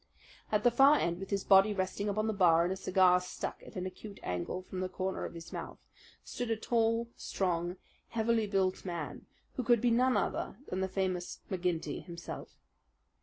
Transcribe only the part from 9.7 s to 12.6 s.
be none other than the famous McGinty himself.